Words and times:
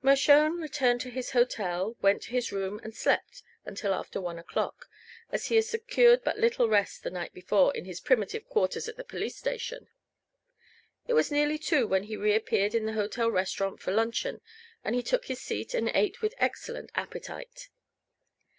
Mershone 0.00 0.62
returned 0.62 1.02
to 1.02 1.10
his 1.10 1.32
hotel, 1.32 1.94
went 2.00 2.22
to 2.22 2.30
his 2.30 2.50
room, 2.50 2.80
and 2.82 2.96
slept 2.96 3.42
until 3.66 3.92
after 3.92 4.18
one 4.18 4.38
o'clock, 4.38 4.86
as 5.30 5.48
he 5.48 5.56
had 5.56 5.66
secured 5.66 6.24
but 6.24 6.38
little 6.38 6.70
rest 6.70 7.02
the 7.02 7.10
night 7.10 7.34
before 7.34 7.70
in 7.76 7.84
his 7.84 8.00
primitive 8.00 8.48
quarters 8.48 8.88
at 8.88 8.96
the 8.96 9.04
police 9.04 9.36
station. 9.36 9.88
It 11.06 11.12
was 11.12 11.30
nearly 11.30 11.58
two 11.58 11.86
when 11.86 12.04
he 12.04 12.16
reappeared 12.16 12.74
in 12.74 12.86
the 12.86 12.94
hotel 12.94 13.30
restaurant 13.30 13.82
for 13.82 13.92
luncheon, 13.92 14.40
and 14.82 14.94
he 14.94 15.02
took 15.02 15.26
his 15.26 15.42
seat 15.42 15.74
and 15.74 15.90
ate 15.92 16.22
with 16.22 16.32
excellent 16.38 16.90
appetite. 16.94 17.68